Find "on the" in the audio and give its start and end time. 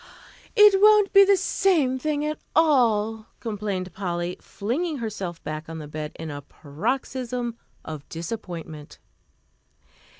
5.69-5.87